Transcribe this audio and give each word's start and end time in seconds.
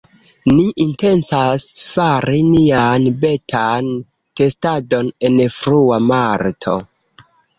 Ni 0.51 0.63
intencas 0.85 1.65
fari 1.89 2.39
nian 2.53 3.05
betan 3.25 3.91
testadon 4.41 5.13
en 5.29 5.37
frua 5.59 6.03
marto 6.09 6.77